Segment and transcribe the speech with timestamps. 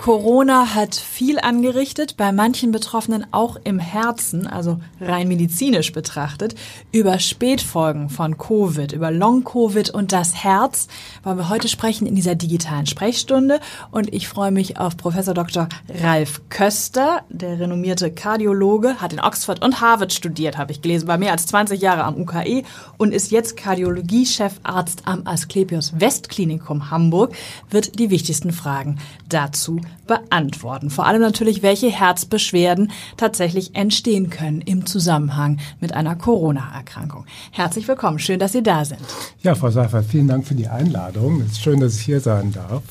[0.00, 6.54] Corona hat viel angerichtet, bei manchen Betroffenen auch im Herzen, also rein medizinisch betrachtet.
[6.90, 10.88] Über Spätfolgen von Covid, über Long-Covid und das Herz
[11.22, 13.60] wollen wir heute sprechen in dieser digitalen Sprechstunde.
[13.90, 15.68] Und ich freue mich auf Professor Dr.
[16.02, 21.18] Ralf Köster, der renommierte Kardiologe, hat in Oxford und Harvard studiert, habe ich gelesen, war
[21.18, 22.62] mehr als 20 Jahre am UKE
[22.96, 27.34] und ist jetzt Kardiologie-Chefarzt am Asklepios Westklinikum Hamburg,
[27.68, 30.90] wird die wichtigsten Fragen dazu beantworten.
[30.90, 37.26] Vor allem natürlich, welche Herzbeschwerden tatsächlich entstehen können im Zusammenhang mit einer Corona-Erkrankung.
[37.52, 39.00] Herzlich willkommen, schön, dass Sie da sind.
[39.42, 41.40] Ja, Frau Seifert, vielen Dank für die Einladung.
[41.42, 42.82] Es ist schön, dass ich hier sein darf.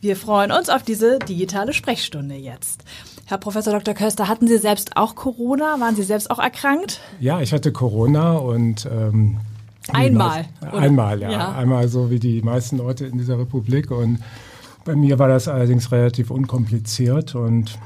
[0.00, 2.84] Wir freuen uns auf diese digitale Sprechstunde jetzt.
[3.26, 3.94] Herr Professor Dr.
[3.94, 5.80] Köster, hatten Sie selbst auch Corona?
[5.80, 7.00] Waren Sie selbst auch erkrankt?
[7.20, 9.38] Ja, ich hatte Corona und ähm,
[9.90, 10.44] einmal.
[10.60, 11.30] Einmal, ja.
[11.30, 11.52] ja.
[11.52, 14.18] Einmal so wie die meisten Leute in dieser Republik und
[14.84, 17.78] bei mir war das allerdings relativ unkompliziert und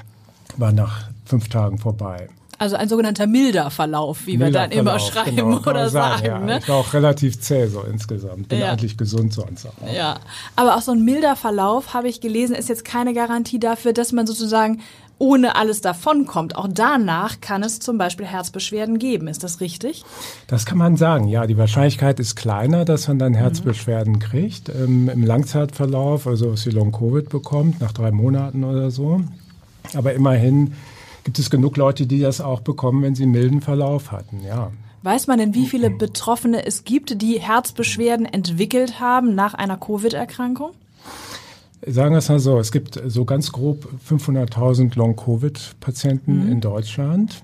[0.57, 2.29] war nach fünf Tagen vorbei.
[2.59, 6.25] Also ein sogenannter milder Verlauf, wie milder wir dann Verlauf, immer schreiben genau, oder sagen.
[6.25, 6.39] sagen ja.
[6.41, 6.59] ne?
[6.59, 8.49] Ich war auch relativ zäh so insgesamt.
[8.49, 8.73] Bin ja.
[8.73, 9.73] eigentlich gesund sonst auch.
[9.95, 10.19] Ja,
[10.57, 14.13] aber auch so ein milder Verlauf, habe ich gelesen, ist jetzt keine Garantie dafür, dass
[14.13, 14.81] man sozusagen
[15.19, 16.57] ohne alles davonkommt.
[16.57, 19.29] Auch danach kann es zum Beispiel Herzbeschwerden geben.
[19.29, 20.05] Ist das richtig?
[20.47, 21.29] Das kann man sagen.
[21.29, 24.19] Ja, die Wahrscheinlichkeit ist kleiner, dass man dann Herzbeschwerden mhm.
[24.21, 24.69] kriegt.
[24.69, 29.21] Ähm, Im Langzeitverlauf, also was wie Long-Covid bekommt, nach drei Monaten oder so.
[29.95, 30.75] Aber immerhin
[31.29, 34.41] gibt es genug Leute, die das auch bekommen, wenn sie einen milden Verlauf hatten.
[34.43, 34.73] Ja.
[35.03, 40.71] Weiß man denn, wie viele Betroffene es gibt, die Herzbeschwerden entwickelt haben nach einer Covid-Erkrankung?
[41.87, 46.53] Sagen wir es mal so, es gibt so ganz grob 500.000 Long-Covid-Patienten mhm.
[46.53, 47.43] in Deutschland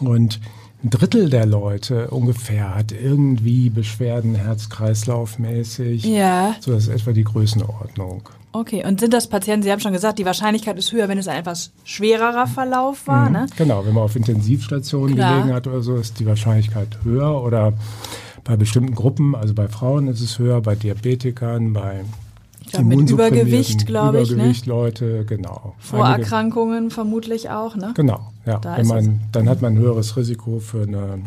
[0.00, 0.40] und
[0.84, 6.04] ein Drittel der Leute ungefähr hat irgendwie Beschwerden Herz-Kreislauf-mäßig.
[6.04, 6.56] Ja.
[6.60, 8.28] So, das ist etwa die Größenordnung.
[8.52, 11.26] Okay, und sind das Patienten, Sie haben schon gesagt, die Wahrscheinlichkeit ist höher, wenn es
[11.26, 13.32] ein etwas schwererer Verlauf war, mhm.
[13.32, 13.46] ne?
[13.56, 15.38] Genau, wenn man auf Intensivstationen Klar.
[15.38, 17.72] gelegen hat oder so, ist die Wahrscheinlichkeit höher oder
[18.44, 22.04] bei bestimmten Gruppen, also bei Frauen ist es höher, bei Diabetikern, bei
[22.72, 24.30] ja, mit Übergewicht, glaube ich.
[24.30, 24.34] Ne?
[24.36, 24.72] Übergewicht, ne?
[24.72, 25.74] Leute, genau.
[25.78, 27.92] Vorerkrankungen Einige, vermutlich auch, ne?
[27.94, 28.58] Genau, ja.
[28.58, 31.20] Da wenn man, dann hat man ein höheres Risiko für eine,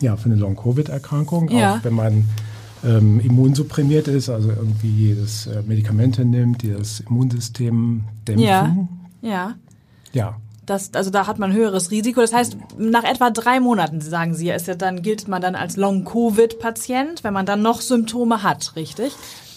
[0.00, 1.48] ja, für eine Long-Covid-Erkrankung.
[1.50, 1.76] Ja.
[1.76, 2.24] Auch wenn man
[2.84, 8.46] ähm, immunsupprimiert ist, also irgendwie das äh, Medikamente nimmt, die das Immunsystem dämpfen.
[8.46, 8.76] Ja.
[9.22, 9.54] Ja.
[10.12, 10.36] Ja.
[10.66, 12.20] Das, also da hat man ein höheres Risiko.
[12.20, 15.76] Das heißt, nach etwa drei Monaten, sagen Sie, ist ja dann, gilt man dann als
[15.76, 19.14] Long-Covid-Patient, wenn man dann noch Symptome hat, richtig?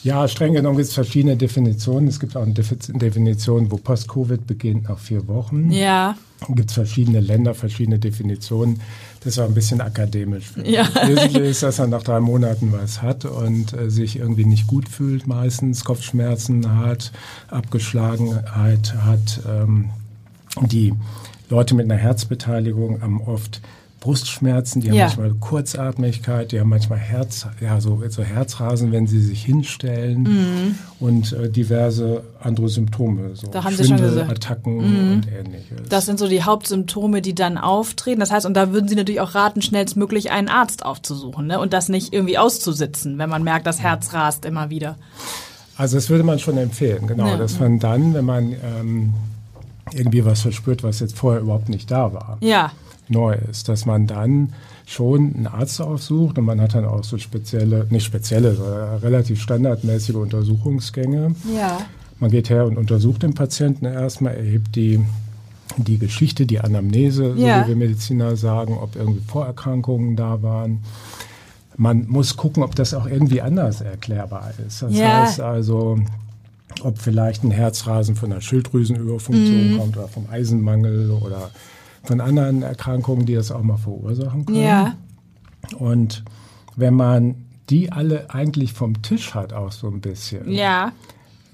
[0.08, 2.08] Ja, streng genommen gibt es verschiedene Definitionen.
[2.08, 5.70] Es gibt auch eine Definition, wo Post-Covid beginnt nach vier Wochen.
[5.70, 6.16] Ja.
[6.40, 8.80] Es gibt verschiedene Länder, verschiedene Definitionen.
[9.26, 10.54] Das war ein bisschen akademisch.
[10.64, 10.88] Ja.
[11.06, 14.88] Wesentlich ist, dass er nach drei Monaten was hat und äh, sich irgendwie nicht gut
[14.88, 17.12] fühlt meistens, Kopfschmerzen hat,
[17.50, 19.42] Abgeschlagenheit hat.
[19.46, 19.90] Ähm,
[20.62, 20.94] die
[21.50, 23.60] Leute mit einer Herzbeteiligung haben oft
[24.08, 25.06] Brustschmerzen, die haben ja.
[25.08, 30.76] manchmal Kurzatmigkeit, die haben manchmal Herz, ja, so, so Herzrasen, wenn sie sich hinstellen mhm.
[31.02, 34.00] und äh, diverse andere Symptome, so da haben Sie schon.
[34.02, 35.12] Attacken mhm.
[35.12, 35.90] und ähnliches.
[35.90, 38.22] Das sind so die Hauptsymptome, die dann auftreten.
[38.22, 41.60] Das heißt, und da würden Sie natürlich auch raten, schnellstmöglich einen Arzt aufzusuchen ne?
[41.60, 44.96] und das nicht irgendwie auszusitzen, wenn man merkt, das Herz rast immer wieder.
[45.76, 47.36] Also das würde man schon empfehlen, genau, ja.
[47.36, 49.14] dass man dann, wenn man ähm,
[49.92, 52.38] irgendwie was verspürt, was jetzt vorher überhaupt nicht da war.
[52.40, 52.72] Ja
[53.10, 54.54] neu ist, dass man dann
[54.86, 59.42] schon einen Arzt aufsucht und man hat dann auch so spezielle, nicht spezielle, sondern relativ
[59.42, 61.36] standardmäßige Untersuchungsgänge.
[61.56, 61.80] Ja.
[62.20, 65.00] Man geht her und untersucht den Patienten erstmal, erhebt die,
[65.78, 67.60] die Geschichte, die Anamnese, ja.
[67.60, 70.80] so wie wir Mediziner sagen, ob irgendwie Vorerkrankungen da waren.
[71.76, 74.82] Man muss gucken, ob das auch irgendwie anders erklärbar ist.
[74.82, 75.22] Das ja.
[75.22, 76.00] heißt also,
[76.82, 79.78] ob vielleicht ein Herzrasen von einer Schilddrüsenüberfunktion mhm.
[79.78, 81.52] kommt oder vom Eisenmangel oder
[82.08, 84.62] von anderen Erkrankungen, die das auch mal verursachen können.
[84.62, 84.96] Ja.
[85.78, 86.24] Und
[86.76, 87.36] wenn man
[87.70, 90.50] die alle eigentlich vom Tisch hat, auch so ein bisschen.
[90.50, 90.94] Ja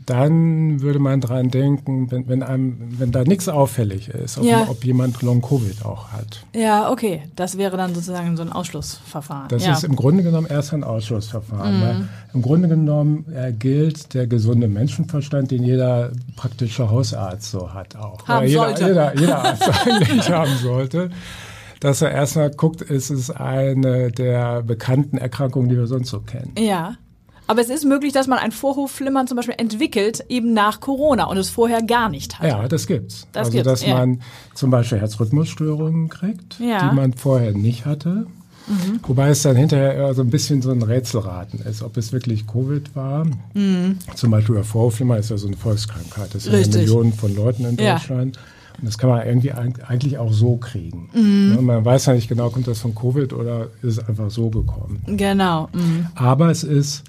[0.06, 4.68] dann würde man dran denken, wenn, wenn, einem, wenn da nichts auffällig ist, ob, ja.
[4.70, 6.46] ob jemand Long-Covid auch hat.
[6.56, 7.24] Ja, okay.
[7.36, 9.50] Das wäre dann sozusagen so ein Ausschlussverfahren.
[9.50, 9.74] Das ja.
[9.74, 11.80] ist im Grunde genommen erst ein Ausschlussverfahren.
[11.80, 12.10] Mhm.
[12.34, 18.28] Im Grunde genommen äh, gilt der gesunde Menschenverstand, den jeder praktische Hausarzt so hat auch.
[18.28, 18.88] Haben jeder, sollte.
[18.88, 21.10] Jeder, jeder Arzt eigentlich haben sollte
[21.84, 26.54] dass er erstmal guckt, ist es eine der bekannten Erkrankungen, die wir sonst so kennen.
[26.58, 26.96] Ja.
[27.48, 31.38] Aber es ist möglich, dass man ein Vorhofflimmern zum Beispiel entwickelt, eben nach Corona und
[31.38, 32.48] es vorher gar nicht hat.
[32.48, 33.28] Ja, das gibt's.
[33.34, 33.95] Das also, gibt's, dass ja.
[33.95, 34.22] man
[34.54, 36.90] zum Beispiel Herzrhythmusstörungen kriegt, ja.
[36.90, 38.28] die man vorher nicht hatte.
[38.68, 39.00] Mhm.
[39.06, 42.95] Wobei es dann hinterher so ein bisschen so ein Rätselraten ist, ob es wirklich Covid
[42.95, 43.25] war.
[43.54, 43.98] Mhm.
[44.16, 46.34] Zum Beispiel der Vorhofflimmer ist ja so eine Volkskrankheit.
[46.34, 48.38] Das sind ja Millionen von Leuten in Deutschland.
[48.38, 48.42] Ja.
[48.80, 51.10] Und das kann man irgendwie eigentlich auch so kriegen.
[51.13, 51.66] Mhm.
[51.66, 55.04] Man weiß ja nicht genau, kommt das von Covid oder ist es einfach so gekommen.
[55.06, 55.69] Genau.
[55.74, 56.07] Mhm.
[56.16, 57.04] Aber es ist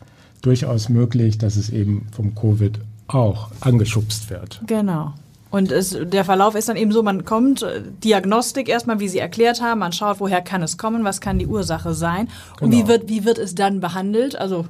[0.44, 4.61] durchaus möglich, dass es eben vom Covid auch angeschubst wird.
[4.67, 5.12] Genau.
[5.50, 9.20] Und es, der Verlauf ist dann eben so, man kommt, äh, Diagnostik erstmal, wie Sie
[9.20, 12.64] erklärt haben, man schaut, woher kann es kommen, was kann die Ursache sein genau.
[12.64, 12.88] und wie genau.
[12.88, 14.35] wird, wie wird es dann behandelt?
[14.35, 14.67] Also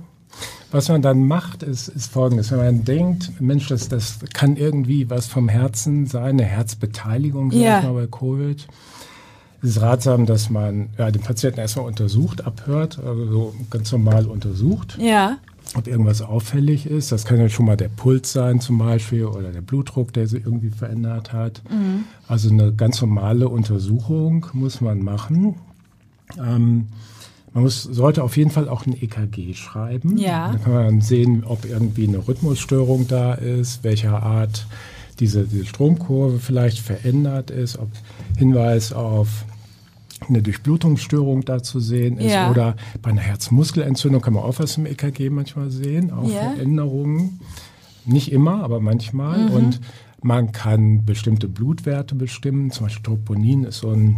[0.71, 2.51] was man dann macht, ist, ist folgendes.
[2.51, 7.61] Wenn man denkt, Mensch, das, das kann irgendwie was vom Herzen sein, eine Herzbeteiligung, sag
[7.61, 8.67] ich mal, bei Covid.
[9.63, 14.27] Es ist ratsam, dass man ja, den Patienten erstmal untersucht, abhört, also so ganz normal
[14.27, 14.99] untersucht.
[15.01, 15.39] Ja
[15.75, 17.13] ob irgendwas auffällig ist.
[17.13, 20.45] Das kann ja schon mal der Puls sein zum Beispiel oder der Blutdruck, der sich
[20.45, 21.63] irgendwie verändert hat.
[21.71, 22.05] Mhm.
[22.29, 25.57] Also eine ganz normale Untersuchung muss man machen.
[26.39, 26.89] Ähm,
[27.53, 30.19] man muss, sollte auf jeden Fall auch ein EKG schreiben.
[30.19, 30.53] Ja.
[30.53, 34.67] Dann kann man sehen, ob irgendwie eine Rhythmusstörung da ist, welcher Art
[35.21, 37.89] diese, diese Stromkurve vielleicht verändert ist, ob
[38.37, 39.45] Hinweis auf
[40.29, 42.51] eine Durchblutungsstörung da zu sehen ist ja.
[42.51, 46.51] oder bei einer Herzmuskelentzündung kann man auch was im EKG manchmal sehen, auch ja.
[46.53, 47.41] Veränderungen.
[48.07, 49.49] Nicht immer, aber manchmal.
[49.49, 49.55] Mhm.
[49.55, 49.81] Und
[50.23, 54.17] man kann bestimmte Blutwerte bestimmen, zum Beispiel Troponin ist so ein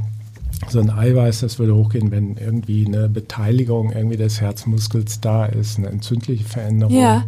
[0.69, 5.79] so ein Eiweiß, das würde hochgehen, wenn irgendwie eine Beteiligung irgendwie des Herzmuskels da ist,
[5.79, 6.97] eine entzündliche Veränderung.
[6.97, 7.25] Ja.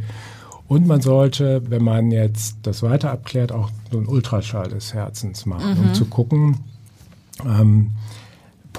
[0.67, 5.47] Und man sollte, wenn man jetzt das weiter abklärt, auch so einen Ultraschall des Herzens
[5.47, 5.89] machen, mhm.
[5.89, 6.59] um zu gucken,
[7.45, 7.91] ähm,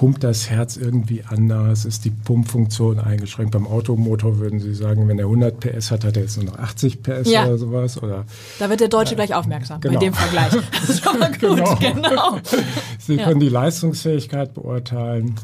[0.00, 1.84] pumpt das Herz irgendwie anders?
[1.84, 3.52] Ist die Pumpfunktion eingeschränkt?
[3.52, 6.58] Beim Automotor würden Sie sagen, wenn er 100 PS hat, hat er jetzt nur noch
[6.58, 7.44] 80 PS ja.
[7.44, 8.02] oder sowas?
[8.02, 8.24] Oder,
[8.58, 9.98] da wird der Deutsche äh, gleich aufmerksam genau.
[9.98, 10.52] bei dem Vergleich.
[10.72, 11.74] Das ist schon mal gut, genau.
[11.76, 12.38] genau.
[12.98, 13.24] Sie ja.
[13.24, 15.34] können die Leistungsfähigkeit beurteilen.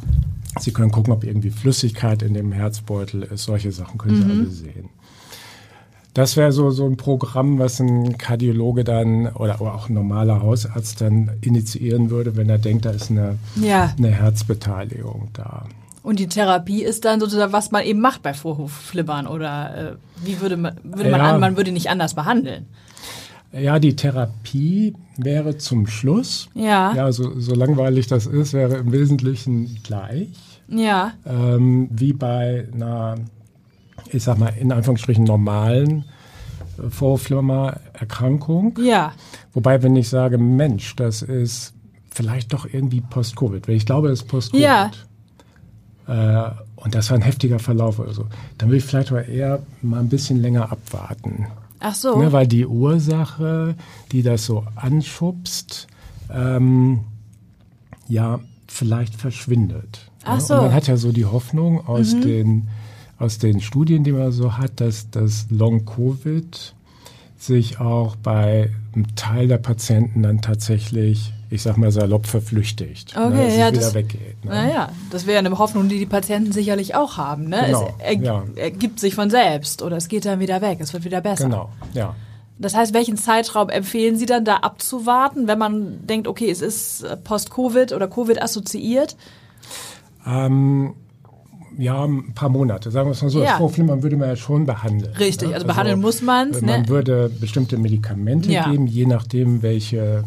[0.58, 3.44] Sie können gucken, ob irgendwie Flüssigkeit in dem Herzbeutel ist.
[3.44, 4.30] Solche Sachen können Sie mhm.
[4.30, 4.88] alle sehen.
[6.16, 11.02] Das wäre so, so ein Programm, was ein Kardiologe dann oder auch ein normaler Hausarzt
[11.02, 13.92] dann initiieren würde, wenn er denkt, da ist eine, ja.
[13.98, 15.66] eine Herzbeteiligung da.
[16.02, 20.40] Und die Therapie ist dann sozusagen, was man eben macht bei Vorhofflimmern oder äh, wie
[20.40, 21.34] würde man, würde man ja.
[21.34, 22.64] an, man würde nicht anders behandeln?
[23.52, 26.48] Ja, die Therapie wäre zum Schluss.
[26.54, 26.94] Ja.
[26.94, 30.30] Ja, so, so langweilig das ist, wäre im Wesentlichen gleich.
[30.68, 31.12] Ja.
[31.26, 33.16] Ähm, wie bei einer
[34.12, 36.04] ich sag mal, in Anführungsstrichen normalen
[36.78, 38.78] äh, Vorflimmer-Erkrankung.
[38.82, 39.12] Ja.
[39.52, 41.74] Wobei, wenn ich sage, Mensch, das ist
[42.10, 44.62] vielleicht doch irgendwie Post-Covid, wenn ich glaube, das ist Post-Covid.
[44.64, 44.90] Ja.
[46.06, 48.26] Äh, und das war ein heftiger Verlauf oder so,
[48.58, 51.46] dann will ich vielleicht aber eher mal ein bisschen länger abwarten.
[51.80, 52.18] Ach so.
[52.18, 53.74] Ne, weil die Ursache,
[54.12, 55.88] die das so anschubst,
[56.32, 57.00] ähm,
[58.08, 60.10] ja, vielleicht verschwindet.
[60.24, 60.54] Ach so.
[60.54, 62.20] Und man hat ja so die Hoffnung aus mhm.
[62.22, 62.68] den
[63.18, 66.74] aus den Studien, die man so hat, dass das Long-Covid
[67.38, 73.14] sich auch bei einem Teil der Patienten dann tatsächlich, ich sag mal salopp, verflüchtigt.
[73.14, 74.44] Ne, okay, ne, ja, wieder das, weggeht.
[74.44, 74.50] Ne?
[74.50, 77.48] Naja, das wäre eine Hoffnung, die die Patienten sicherlich auch haben.
[77.48, 77.62] Ne?
[77.66, 78.44] Genau, es erg ja.
[78.56, 81.44] ergibt sich von selbst oder es geht dann wieder weg, es wird wieder besser.
[81.44, 82.14] Genau, ja.
[82.58, 87.04] Das heißt, welchen Zeitraum empfehlen Sie dann da abzuwarten, wenn man denkt, okay, es ist
[87.24, 89.14] Post-Covid oder Covid assoziiert?
[90.26, 90.94] Ähm,
[91.78, 93.40] ja, ein paar Monate, sagen wir es mal so.
[93.40, 93.50] Ja.
[93.50, 95.14] Das Vorflimmern würde man ja schon behandeln.
[95.16, 95.54] Richtig, ne?
[95.54, 96.62] also, also, behandeln muss man es.
[96.62, 96.88] Man ne?
[96.88, 98.70] würde bestimmte Medikamente ja.
[98.70, 100.24] geben, je nachdem, welche,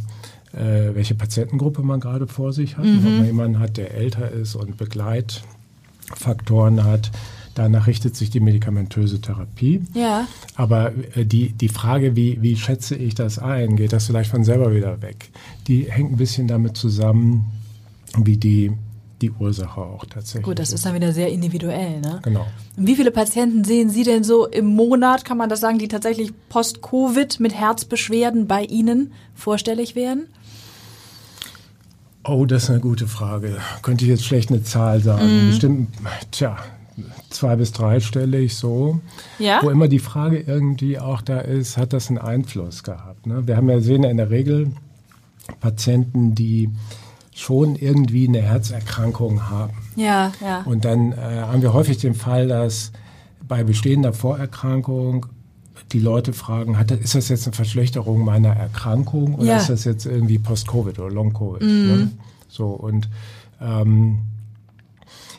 [0.53, 2.85] äh, welche Patientengruppe man gerade vor sich hat.
[2.85, 2.97] Mhm.
[2.97, 7.11] Ob man jemanden hat, der älter ist und Begleitfaktoren hat.
[7.55, 9.81] Danach richtet sich die medikamentöse Therapie.
[9.93, 10.27] Ja.
[10.55, 14.43] Aber äh, die, die Frage, wie, wie schätze ich das ein, geht das vielleicht von
[14.43, 15.31] selber wieder weg?
[15.67, 17.45] Die hängt ein bisschen damit zusammen,
[18.17, 18.71] wie die
[19.21, 20.43] die Ursache auch tatsächlich.
[20.43, 22.19] Gut, das ist dann wieder sehr individuell, ne?
[22.23, 22.47] Genau.
[22.75, 26.31] Wie viele Patienten sehen Sie denn so im Monat, kann man das sagen, die tatsächlich
[26.49, 30.27] post-Covid mit Herzbeschwerden bei Ihnen vorstellig werden?
[32.23, 33.57] Oh, das ist eine gute Frage.
[33.81, 35.47] Könnte ich jetzt schlecht eine Zahl sagen.
[35.47, 35.49] Mm.
[35.49, 35.89] Bestimmt,
[36.31, 36.57] tja,
[37.29, 38.99] zwei bis dreistellig so.
[39.39, 39.59] Ja?
[39.63, 43.25] Wo immer die Frage irgendwie auch da ist, hat das einen Einfluss gehabt?
[43.25, 43.47] Ne?
[43.47, 44.71] Wir haben ja sehen in der Regel
[45.59, 46.69] Patienten, die
[47.39, 49.73] schon irgendwie eine Herzerkrankung haben.
[49.95, 50.61] Ja, ja.
[50.63, 52.91] Und dann äh, haben wir häufig den Fall, dass
[53.47, 55.27] bei bestehender Vorerkrankung
[55.93, 59.57] die Leute fragen, hat, ist das jetzt eine Verschlechterung meiner Erkrankung oder ja.
[59.57, 61.61] ist das jetzt irgendwie Post-Covid oder Long-Covid?
[61.61, 61.87] Mhm.
[61.87, 62.11] Ne?
[62.49, 63.07] So und
[63.61, 64.19] ähm,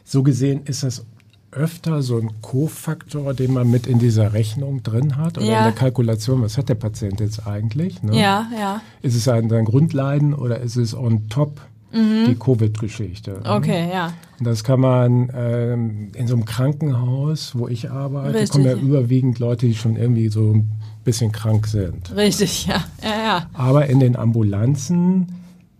[0.05, 1.05] so gesehen ist das
[1.53, 5.59] öfter so ein Kofaktor, den man mit in dieser Rechnung drin hat oder ja.
[5.59, 6.43] in der Kalkulation.
[6.43, 8.03] Was hat der Patient jetzt eigentlich?
[8.03, 8.19] Ne?
[8.19, 8.81] Ja, ja.
[9.03, 11.61] Ist es ein, ein Grundleiden oder ist es on top
[11.93, 12.27] mhm.
[12.27, 13.41] die Covid-Geschichte.
[13.43, 13.51] Ne?
[13.51, 14.13] Okay, ja.
[14.39, 18.51] Und das kann man ähm, in so einem Krankenhaus, wo ich arbeite, Richtig.
[18.51, 20.71] kommen ja überwiegend Leute, die schon irgendwie so ein
[21.05, 22.15] bisschen krank sind.
[22.15, 22.85] Richtig, ja.
[23.03, 23.51] ja, ja.
[23.53, 25.29] Aber in den Ambulanzen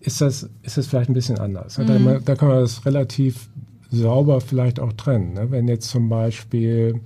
[0.01, 1.79] ist das, ist das vielleicht ein bisschen anders.
[1.79, 1.87] Mhm.
[1.87, 3.49] Da, da, kann man das relativ
[3.91, 5.35] sauber vielleicht auch trennen.
[5.35, 5.51] Ne?
[5.51, 7.01] Wenn jetzt zum Beispiel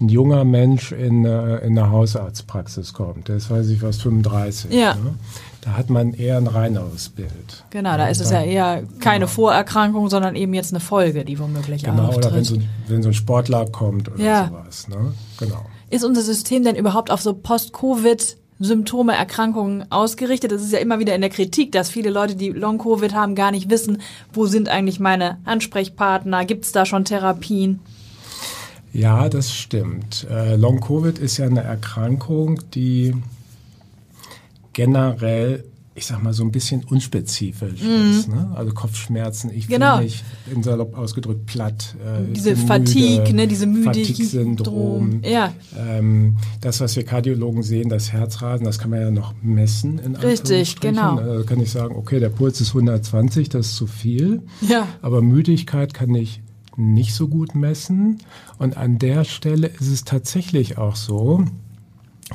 [0.00, 4.72] ein junger Mensch in, äh, in eine Hausarztpraxis kommt, der ist, weiß ich was, 35.
[4.72, 4.94] Ja.
[4.94, 5.14] Ne?
[5.62, 7.64] Da hat man eher ein reineres Bild.
[7.70, 9.32] Genau, da ist es ja eher keine genau.
[9.32, 12.16] Vorerkrankung, sondern eben jetzt eine Folge, die womöglich genau, auftritt.
[12.16, 12.56] Genau, oder wenn so,
[12.88, 14.48] wenn so ein Sportler kommt oder ja.
[14.48, 14.88] sowas.
[14.88, 15.14] Ne?
[15.38, 15.64] Genau.
[15.90, 20.50] Ist unser System denn überhaupt auf so Post-Covid Symptome, Erkrankungen ausgerichtet.
[20.50, 23.50] Das ist ja immer wieder in der Kritik, dass viele Leute, die Long-Covid haben, gar
[23.50, 24.00] nicht wissen,
[24.32, 27.80] wo sind eigentlich meine Ansprechpartner, gibt es da schon Therapien?
[28.96, 30.26] Ja, das stimmt.
[30.30, 33.14] Äh, Long-Covid ist ja eine Erkrankung, die
[34.72, 35.64] generell
[35.96, 38.10] ich sag mal, so ein bisschen unspezifisch mm.
[38.10, 38.28] ist.
[38.28, 38.50] Ne?
[38.54, 40.02] Also Kopfschmerzen, ich genau.
[40.02, 40.22] mich
[40.54, 41.96] in Salopp ausgedrückt platt.
[42.04, 45.22] Äh, diese Fatigue, müde, ne, diese Fatigue-Syndrom.
[45.24, 45.54] Ja.
[45.74, 49.98] Ähm, das, was wir Kardiologen sehen, das Herzrasen, das kann man ja noch messen.
[49.98, 51.16] In Richtig, genau.
[51.16, 54.42] Da kann ich sagen, okay, der Puls ist 120, das ist zu viel.
[54.60, 54.86] Ja.
[55.00, 56.42] Aber Müdigkeit kann ich
[56.76, 58.18] nicht so gut messen.
[58.58, 61.44] Und an der Stelle ist es tatsächlich auch so,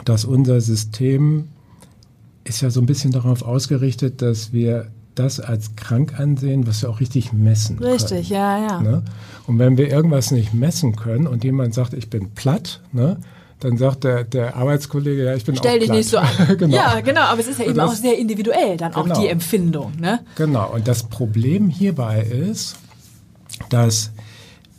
[0.05, 1.50] dass unser System
[2.43, 6.89] ist ja so ein bisschen darauf ausgerichtet, dass wir das als krank ansehen, was wir
[6.89, 8.41] auch richtig messen Richtig, können.
[8.41, 8.81] ja, ja.
[8.81, 9.03] Ne?
[9.45, 13.17] Und wenn wir irgendwas nicht messen können und jemand sagt, ich bin platt, ne?
[13.60, 16.27] dann sagt der, der Arbeitskollege, ja, ich bin Stell auch dich nicht so an.
[16.57, 16.75] genau.
[16.75, 19.13] Ja, genau, aber es ist ja eben das, auch sehr individuell, dann genau.
[19.13, 19.93] auch die Empfindung.
[20.00, 20.21] Ne?
[20.36, 22.77] Genau, und das Problem hierbei ist,
[23.69, 24.12] dass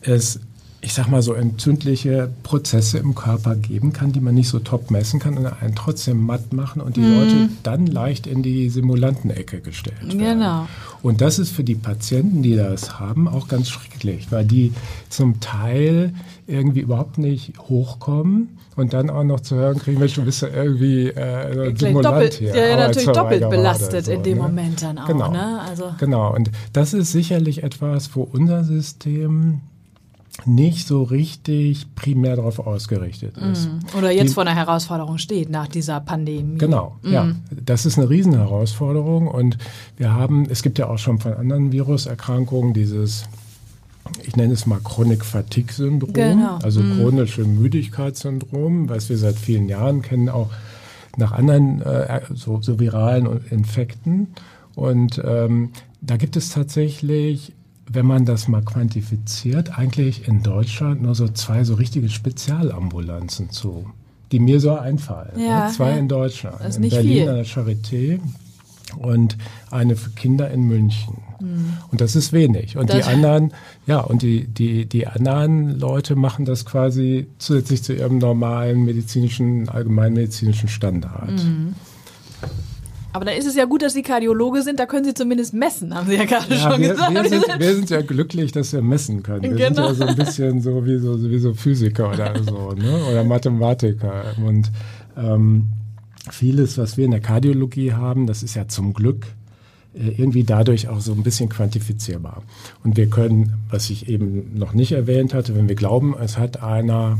[0.02, 0.40] es
[0.84, 4.90] ich sag mal, so entzündliche Prozesse im Körper geben kann, die man nicht so top
[4.90, 7.20] messen kann und einen trotzdem matt machen und die mhm.
[7.20, 10.18] Leute dann leicht in die Simulantenecke gestellt werden.
[10.18, 10.66] Genau.
[11.00, 14.72] Und das ist für die Patienten, die das haben, auch ganz schrecklich, weil die
[15.08, 16.14] zum Teil
[16.48, 20.48] irgendwie überhaupt nicht hochkommen und dann auch noch zu hören kriegen, Mensch, du bist ja
[20.48, 22.56] irgendwie äh, Simulant doppelt, hier.
[22.56, 24.42] Ja, ja natürlich doppelt belastet so, in dem ne?
[24.42, 25.06] Moment dann auch.
[25.06, 25.30] Genau.
[25.30, 25.60] Ne?
[25.60, 25.94] Also.
[25.98, 29.60] genau, und das ist sicherlich etwas, wo unser System
[30.46, 33.68] nicht so richtig primär darauf ausgerichtet ist.
[33.68, 33.96] Mm.
[33.98, 36.58] Oder jetzt Die, vor einer Herausforderung steht nach dieser Pandemie.
[36.58, 37.12] Genau, mm.
[37.12, 37.32] ja.
[37.50, 39.58] Das ist eine Riesenherausforderung und
[39.96, 43.24] wir haben, es gibt ja auch schon von anderen Viruserkrankungen dieses
[44.24, 46.58] ich nenne es mal Chronic Fatigue Syndrom, genau.
[46.62, 46.98] also mm.
[46.98, 50.50] chronische Müdigkeitssyndrom, was wir seit vielen Jahren kennen, auch
[51.16, 54.28] nach anderen äh, so, so viralen Infekten.
[54.74, 55.70] Und ähm,
[56.00, 57.52] da gibt es tatsächlich
[57.86, 63.90] wenn man das mal quantifiziert, eigentlich in Deutschland nur so zwei so richtige Spezialambulanzen zu,
[64.30, 65.38] die mir so einfallen.
[65.38, 65.72] Ja, ne?
[65.72, 65.96] Zwei ja.
[65.96, 66.56] in Deutschland.
[66.60, 67.28] Das ist in nicht Berlin viel.
[67.28, 68.20] an der Charité
[68.98, 69.36] und
[69.70, 71.18] eine für Kinder in München.
[71.40, 71.76] Mhm.
[71.90, 72.76] Und das ist wenig.
[72.76, 73.52] Und das die anderen,
[73.86, 79.68] ja, und die, die, die anderen Leute machen das quasi zusätzlich zu ihrem normalen medizinischen,
[79.68, 81.32] allgemeinmedizinischen Standard.
[81.32, 81.74] Mhm.
[83.12, 85.94] Aber dann ist es ja gut, dass Sie Kardiologe sind, da können Sie zumindest messen,
[85.94, 87.14] haben Sie ja gerade ja, schon wir, gesagt.
[87.14, 89.42] Wir sind, wir sind, ja glücklich, dass wir messen können.
[89.42, 89.66] Wir genau.
[89.66, 89.94] sind ja genau.
[89.94, 93.04] so ein bisschen so wie so, wie so Physiker oder so, ne?
[93.10, 94.34] oder Mathematiker.
[94.44, 94.70] Und
[95.16, 95.68] ähm,
[96.30, 99.26] vieles, was wir in der Kardiologie haben, das ist ja zum Glück
[99.94, 102.42] äh, irgendwie dadurch auch so ein bisschen quantifizierbar.
[102.82, 106.62] Und wir können, was ich eben noch nicht erwähnt hatte, wenn wir glauben, es hat
[106.62, 107.18] einer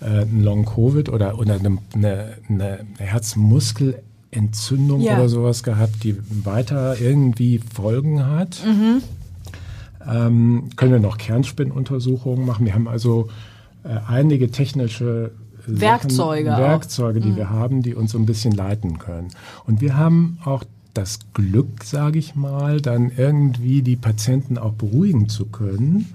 [0.00, 5.16] äh, ein Long-Covid oder, oder eine, eine, eine Herzmuskel Entzündung ja.
[5.16, 8.62] oder sowas gehabt, die weiter irgendwie Folgen hat.
[8.64, 9.02] Mhm.
[10.08, 12.64] Ähm, können wir noch Kernspinnuntersuchungen machen.
[12.64, 13.28] Wir haben also
[13.84, 15.32] äh, einige technische
[15.66, 17.36] Sachen, Werkzeuge, Werkzeuge, die mhm.
[17.36, 19.28] wir haben, die uns so ein bisschen leiten können.
[19.66, 25.28] Und wir haben auch das Glück, sage ich mal, dann irgendwie die Patienten auch beruhigen
[25.28, 26.06] zu können,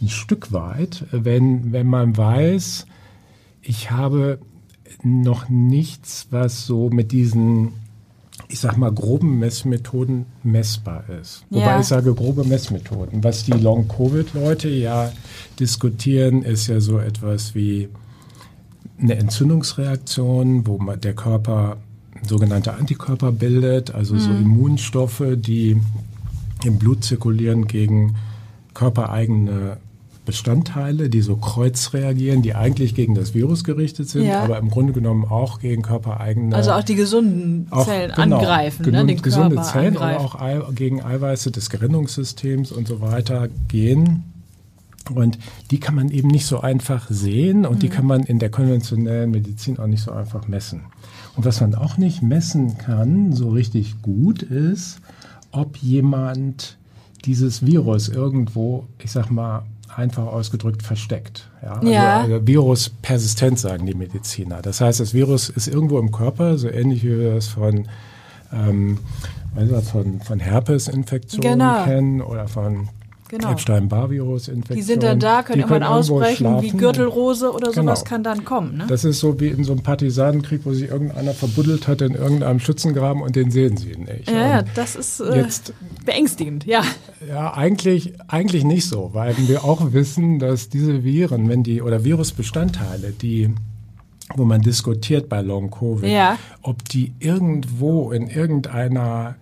[0.00, 2.86] ein Stück weit, wenn, wenn man weiß,
[3.62, 4.38] ich habe
[5.02, 7.72] noch nichts, was so mit diesen,
[8.48, 11.44] ich sag mal, groben Messmethoden messbar ist.
[11.50, 11.60] Ja.
[11.60, 13.22] Wobei ich sage grobe Messmethoden.
[13.24, 15.12] Was die Long-Covid-Leute ja
[15.58, 17.88] diskutieren, ist ja so etwas wie
[18.98, 21.76] eine Entzündungsreaktion, wo der Körper
[22.22, 24.20] sogenannte Antikörper bildet, also mhm.
[24.20, 25.80] so Immunstoffe, die
[26.64, 28.16] im Blut zirkulieren gegen
[28.74, 29.78] körpereigene
[30.26, 34.42] Bestandteile, die so kreuz reagieren, die eigentlich gegen das Virus gerichtet sind, ja.
[34.42, 36.54] aber im Grunde genommen auch gegen körpereigene.
[36.54, 40.36] Also auch die gesunden Zellen auch, genau, angreifen, ne, den gesunde Körper Zellen, angreifen.
[40.38, 44.24] aber auch gegen Eiweiße des Gerinnungssystems und so weiter gehen.
[45.14, 45.38] Und
[45.70, 47.78] die kann man eben nicht so einfach sehen und mhm.
[47.78, 50.82] die kann man in der konventionellen Medizin auch nicht so einfach messen.
[51.36, 54.98] Und was man auch nicht messen kann, so richtig gut ist,
[55.52, 56.76] ob jemand
[57.24, 59.62] dieses Virus irgendwo, ich sag mal,
[59.96, 61.48] einfach ausgedrückt versteckt.
[61.62, 62.20] Ja, also, Ja.
[62.20, 64.60] also Viruspersistent sagen die Mediziner.
[64.62, 67.88] Das heißt, das Virus ist irgendwo im Körper, so ähnlich wie wir das von,
[68.52, 68.98] ähm,
[69.90, 71.84] von, von Herpesinfektionen Genau.
[71.84, 72.88] kennen oder von
[73.28, 73.50] Genau.
[73.52, 74.76] Epstein-Barr-Virus-Infektionen.
[74.76, 76.70] Die sind dann da, können irgendwann ausbrechen, wie.
[76.70, 78.08] Gürtelrose oder sowas Genau.
[78.08, 78.76] kann dann kommen.
[78.78, 78.84] Ne?
[78.88, 82.60] Das ist so wie in so einem Partisanenkrieg, wo sich irgendeiner verbuddelt hat in irgendeinem
[82.60, 84.30] Schützengraben und den sehen sie nicht.
[84.30, 85.72] Ja, ja, Und das ist äh, Jetzt
[86.04, 86.82] beängstigend, ja.
[87.28, 92.04] Ja, eigentlich, eigentlich nicht so, weil wir auch wissen, dass diese Viren, wenn die oder
[92.04, 93.50] Virusbestandteile, die
[94.34, 96.36] wo man diskutiert bei Long Covid, Ja.
[96.62, 99.36] ob die irgendwo in irgendeiner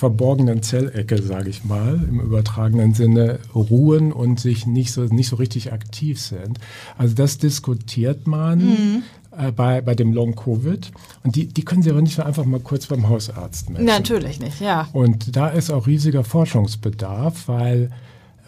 [0.00, 5.36] verborgenen Zellecke, sage ich mal, im übertragenen Sinne ruhen und sich nicht so nicht so
[5.36, 6.58] richtig aktiv sind.
[6.96, 9.02] Also das diskutiert man
[9.36, 10.90] äh, bei bei dem Long Covid
[11.22, 13.84] und die die können Sie aber nicht so einfach mal kurz beim Hausarzt messen.
[13.84, 14.88] Natürlich nicht, ja.
[14.94, 17.90] Und da ist auch riesiger Forschungsbedarf, weil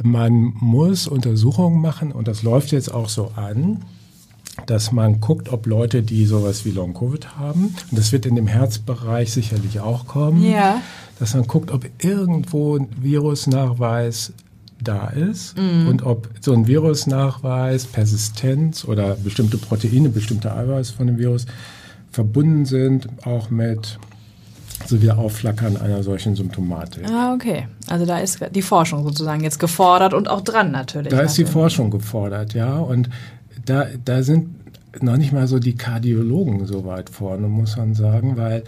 [0.02, 3.85] man muss Untersuchungen machen und das läuft jetzt auch so an,
[4.73, 8.37] dass man guckt, ob Leute, die sowas wie Long Covid haben, und das wird in
[8.37, 10.81] dem Herzbereich sicherlich auch kommen, Ja.
[11.19, 14.33] dass man guckt, ob irgendwo ein Virusnachweis
[14.83, 21.19] da ist und ob so ein Virusnachweis, Persistenz oder bestimmte Proteine, bestimmte Eiweiße von dem
[21.19, 21.45] Virus
[22.11, 23.99] verbunden sind, auch mit
[24.87, 27.09] so wie Aufflackern einer solchen Symptomatik.
[27.11, 27.69] Ah, okay.
[27.88, 31.11] Also da ist die Forschung sozusagen jetzt gefordert und auch dran natürlich.
[31.11, 31.52] Da ist die natürlich.
[31.52, 32.79] Forschung gefordert, ja.
[32.79, 33.11] Und
[33.67, 34.62] da, da sind
[35.01, 38.65] noch nicht mal so die Kardiologen so weit vorne, muss man sagen, weil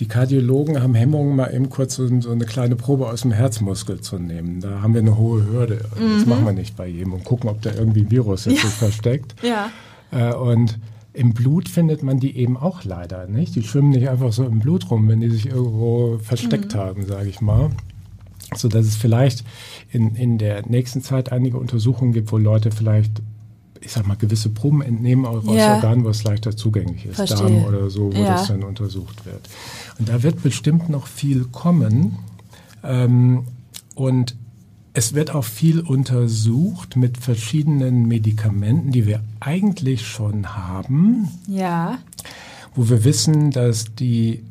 [0.00, 4.00] die Kardiologen haben Hemmungen, mal eben kurz so, so eine kleine Probe aus dem Herzmuskel
[4.00, 4.60] zu nehmen.
[4.60, 5.84] Da haben wir eine hohe Hürde.
[6.16, 8.70] Das machen wir nicht bei jedem und gucken, ob da irgendwie ein Virus jetzt sich
[8.70, 9.34] versteckt.
[9.42, 9.70] Ja.
[10.10, 10.78] Äh, und
[11.12, 13.54] im Blut findet man die eben auch leider nicht.
[13.56, 17.28] Die schwimmen nicht einfach so im Blut rum, wenn die sich irgendwo versteckt haben, sage
[17.28, 17.70] ich mal.
[18.54, 19.44] So dass es vielleicht
[19.90, 23.22] in, in der nächsten Zeit einige Untersuchungen gibt, wo Leute vielleicht,
[23.82, 25.74] ich sag mal, gewisse Proben entnehmen aus Ja.
[25.76, 27.38] Organen, wo es leichter zugänglich ist, Verstehe.
[27.38, 28.32] Darm oder so, wo Ja.
[28.34, 29.48] das dann untersucht wird.
[29.98, 32.16] Und da wird bestimmt noch viel kommen.
[32.82, 33.44] Ähm,
[33.94, 34.34] und
[34.92, 41.98] es wird auch viel untersucht mit verschiedenen Medikamenten, die wir eigentlich schon haben, Ja.
[42.74, 44.42] wo wir wissen, dass die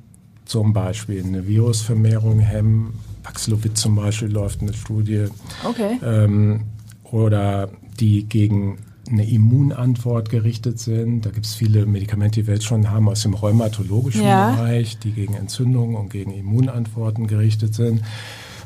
[0.45, 2.93] zum Beispiel eine Virusvermehrung hemmen.
[3.21, 5.25] Paxlovid zum Beispiel läuft eine Studie.
[5.63, 5.99] Okay.
[6.03, 6.61] Ähm,
[7.03, 8.77] oder die gegen
[9.11, 11.25] eine Immunantwort gerichtet sind.
[11.25, 14.51] Da gibt es viele Medikamente, die wir jetzt schon haben aus dem rheumatologischen Ja.
[14.51, 18.01] Bereich, die gegen Entzündungen und gegen Immunantworten gerichtet sind.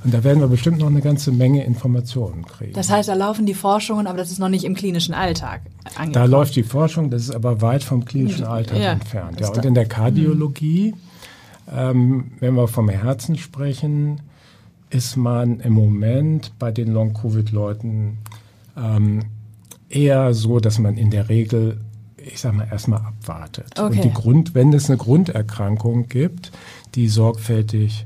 [0.04, 2.74] Und da werden wir bestimmt noch eine ganze Menge Informationen kriegen.
[2.74, 5.62] Das heißt, da laufen die Forschungen, aber das ist noch nicht im klinischen Alltag
[5.96, 6.14] angekommen.
[6.14, 9.40] Da läuft die Forschung, das ist aber weit vom klinischen Alltag Ja, entfernt.
[9.40, 10.94] Ja, und in der Kardiologie,
[11.74, 14.20] ähm, wenn wir vom Herzen sprechen,
[14.90, 18.18] ist man im Moment bei den Long-Covid-Leuten
[18.78, 19.22] ähm,
[19.94, 21.80] eher so, dass man in der Regel,
[22.18, 23.80] ich sag mal, erstmal abwartet.
[23.80, 23.98] Okay.
[23.98, 26.52] Und die Grund, wenn es eine Grunderkrankung gibt,
[26.96, 28.06] die sorgfältig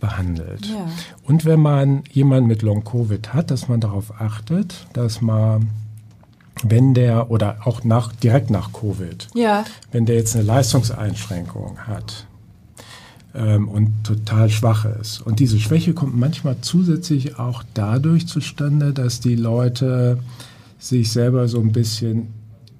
[0.00, 0.66] behandelt.
[0.66, 0.86] Ja.
[1.22, 5.70] Und wenn man jemanden mit Long-Covid hat, dass man darauf achtet, dass man,
[6.62, 9.64] wenn der, oder auch nach, direkt nach Covid, Ja.
[9.92, 12.26] wenn der jetzt eine Leistungseinschränkung hat
[13.34, 15.22] ähm, und total schwach ist.
[15.22, 20.18] Und diese Schwäche kommt manchmal zusätzlich auch dadurch zustande, dass die Leute
[20.84, 22.28] sich selber so ein bisschen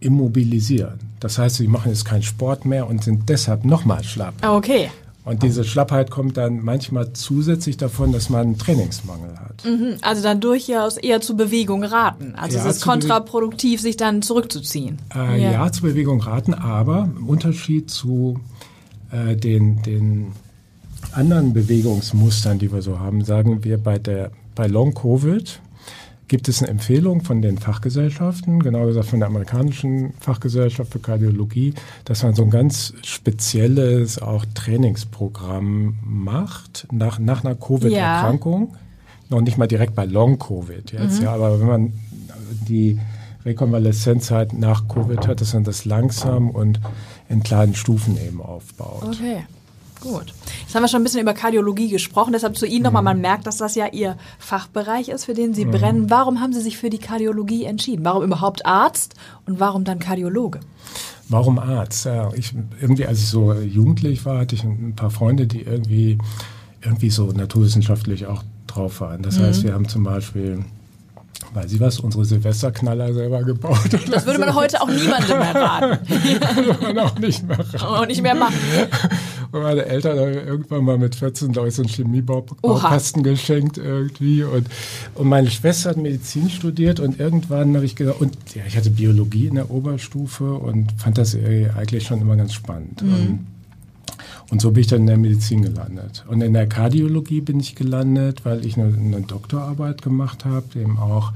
[0.01, 0.99] immobilisieren.
[1.21, 4.35] Das heißt, sie machen jetzt keinen Sport mehr und sind deshalb nochmal schlapp.
[4.43, 4.91] Ah, Okay.
[5.25, 9.65] Und diese Schlappheit kommt dann manchmal zusätzlich davon, dass man einen Trainingsmangel hat.
[9.65, 9.95] Mhm.
[10.03, 12.35] Also dann durchaus eher zur Bewegung raten.
[12.37, 14.99] Also Ja, es ist zu kontraproduktiv, sich dann zurückzuziehen.
[15.15, 15.73] Äh, ja.
[15.73, 18.39] zur Bewegung raten, aber im Unterschied zu
[19.13, 20.33] äh, den, den
[21.13, 25.61] anderen Bewegungsmustern, die wir so haben, sagen wir bei der bei Long Covid
[26.29, 31.75] gibt es eine Empfehlung von den Fachgesellschaften, genau gesagt von der amerikanischen Fachgesellschaft für Kardiologie,
[32.05, 38.75] dass man so ein ganz spezielles auch Trainingsprogramm macht nach, nach einer Covid-Erkrankung.
[39.29, 41.93] Noch nicht mal direkt bei Long Covid jetzt, ja, aber wenn man
[42.69, 42.99] die
[43.45, 46.81] Rekonvaleszenzzeit nach Covid hat, dass man das langsam und
[47.29, 49.03] in kleinen Stufen eben aufbaut.
[49.05, 49.45] Okay.
[50.05, 50.35] Gut.
[50.61, 53.47] Jetzt haben wir schon ein bisschen über Kardiologie gesprochen, deshalb zu Ihnen nochmal, man merkt,
[53.47, 56.11] dass das ja Ihr Fachbereich ist, für den Sie brennen.
[56.11, 58.05] Warum haben Sie sich für die Kardiologie entschieden?
[58.05, 59.15] Warum überhaupt Arzt
[59.47, 60.61] und warum dann Kardiologe?
[61.29, 62.05] Warum Arzt?
[62.05, 66.19] Ja, ich, irgendwie, als ich so jugendlich war, hatte ich ein paar Freunde, die irgendwie,
[66.83, 69.23] irgendwie so naturwissenschaftlich auch drauf waren.
[69.23, 70.65] Das heißt, wir haben zum Beispiel,
[71.55, 73.79] weiß ich was, unsere Silvesterknaller selber gebaut.
[74.11, 75.99] Das würde man heute auch niemandem mehr raten
[76.83, 78.01] man auch nicht mehr raten.
[78.03, 78.55] und nicht mehr machen.
[79.63, 84.43] Meine Eltern haben irgendwann mal mit 14 glaube ich so einen Chemiebaukasten geschenkt irgendwie.
[84.43, 84.67] Und,
[85.15, 88.91] und meine Schwester hat Medizin studiert und irgendwann habe ich gedacht, und ja, ich hatte
[88.91, 93.03] Biologie in der Oberstufe und fand das eigentlich schon immer ganz spannend.
[93.03, 93.13] Mhm.
[93.13, 93.47] Und,
[94.51, 96.25] und so bin ich dann in der Medizin gelandet.
[96.29, 100.99] Und in der Kardiologie bin ich gelandet, weil ich eine, eine Doktorarbeit gemacht habe, eben
[100.99, 101.33] auch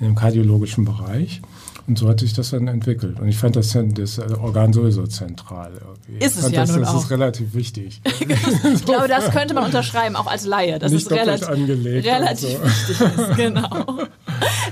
[0.00, 1.40] in dem kardiologischen Bereich.
[1.86, 3.18] Und so hat sich das dann entwickelt.
[3.18, 5.72] Und ich fand das, das Organ sowieso zentral.
[5.80, 6.24] Irgendwie.
[6.24, 7.02] Ist es ja das, nun das auch.
[7.02, 8.00] ist relativ wichtig.
[8.74, 10.78] ich glaube, das könnte man unterschreiben, auch als Laie.
[10.78, 12.64] Das Nicht ist relativ, angelegt relativ so.
[12.64, 13.00] wichtig.
[13.00, 13.98] Ist, genau.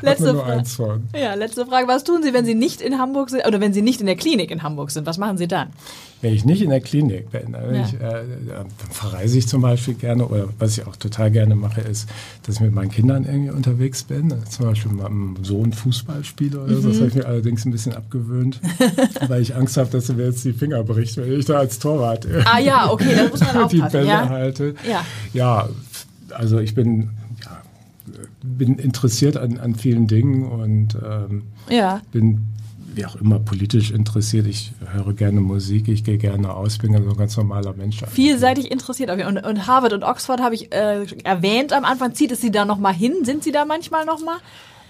[0.03, 0.35] letzte,
[0.77, 1.09] von.
[1.15, 1.89] Ja, letzte Frage.
[1.89, 4.17] Was tun Sie, wenn Sie nicht in Hamburg sind oder wenn Sie nicht in der
[4.17, 5.07] Klinik in Hamburg sind?
[5.07, 5.69] Was machen Sie dann?
[6.23, 7.83] Wenn ich nicht in der Klinik bin, dann, ja.
[7.83, 11.81] ich, äh, dann verreise ich zum Beispiel gerne oder was ich auch total gerne mache,
[11.81, 12.09] ist,
[12.43, 14.35] dass ich mit meinen Kindern irgendwie unterwegs bin.
[14.49, 16.83] Zum Beispiel mit meinem Sohn Fußball spiele oder mhm.
[16.83, 16.89] so.
[16.89, 18.61] Das habe ich mir allerdings ein bisschen abgewöhnt,
[19.29, 21.79] weil ich Angst habe, dass er mir jetzt die Finger bricht, wenn ich da als
[21.79, 23.83] Torwart ah, ja, okay, da muss man aufpassen.
[23.83, 24.29] die Bälle ja?
[24.29, 24.75] halte.
[24.89, 25.05] Ja.
[25.33, 25.69] ja,
[26.31, 27.11] also ich bin
[28.43, 32.01] bin interessiert an, an vielen Dingen und ähm, ja.
[32.13, 32.47] bin
[32.95, 34.47] wie auch immer politisch interessiert.
[34.47, 38.03] Ich höre gerne Musik, ich gehe gerne aus, bin also ein ganz normaler Mensch.
[38.11, 39.11] Vielseitig interessiert.
[39.11, 42.15] Und, und Harvard und Oxford habe ich äh, erwähnt am Anfang.
[42.15, 43.25] Zieht es Sie da nochmal hin?
[43.25, 44.39] Sind Sie da manchmal nochmal?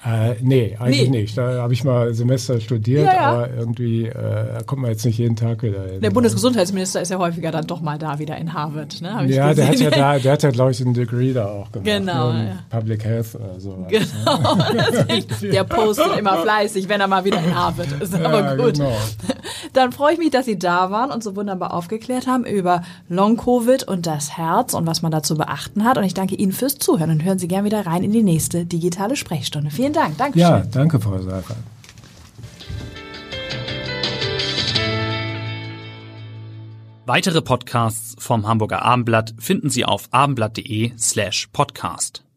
[0.04, 1.20] Äh, nee, eigentlich nee.
[1.22, 1.36] nicht.
[1.36, 3.20] Da habe ich mal Semester studiert, Ja, ja.
[3.20, 6.00] aber irgendwie äh, kommt man jetzt nicht jeden Tag wieder hin.
[6.00, 9.02] Der Bundesgesundheitsminister ist ja häufiger dann doch mal da wieder in Harvard.
[9.02, 9.26] Ne?
[9.28, 11.84] Ja, der hat ja da, der hat ja, glaube ich, einen Degree da auch gemacht.
[11.86, 12.56] Genau, ne?
[12.70, 12.78] ja.
[12.78, 13.86] Public Health oder so.
[13.88, 18.14] Genau, das ist echt, der postet immer fleißig, wenn er mal wieder in Harvard ist.
[18.24, 18.74] Aber gut.
[18.74, 18.96] genau.
[19.72, 23.84] Dann freue ich mich, dass Sie da waren und so wunderbar aufgeklärt haben über Long-Covid
[23.84, 25.98] und das Herz und was man dazu beachten hat.
[25.98, 28.66] Und ich danke Ihnen fürs Zuhören und hören Sie gerne wieder rein in die nächste
[28.66, 29.70] digitale Sprechstunde.
[29.70, 30.18] Vielen Dank.
[30.18, 30.48] Dankeschön.
[30.48, 31.56] Ja, danke, Frau Seifert.
[37.06, 42.29] Weitere Podcasts vom Hamburger Abendblatt finden Sie auf abendblatt.de slash podcast.